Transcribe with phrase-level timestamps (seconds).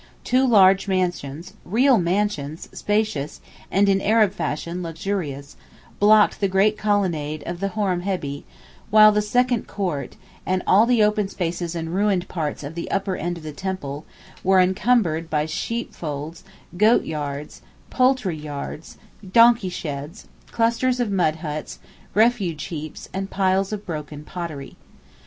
[0.23, 8.43] Two large mansions—real mansions, spacious and, in Arab fashion, luxurious,—blocked the great Colonnade of Horembebi;
[8.89, 13.15] while the second court, and all the open spaces and ruined parts of the upper
[13.15, 14.03] end of the Temple,
[14.43, 16.43] were encumbered by sheepfolds,
[16.75, 17.61] goat yards,
[17.91, 18.97] poultry yards,
[19.33, 21.77] donkey sheds, clusters of mud huts,
[22.15, 24.77] refuse heaps, and piles of broken pottery.